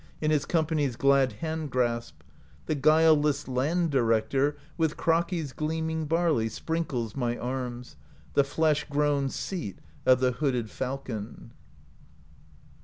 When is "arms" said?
7.37-7.97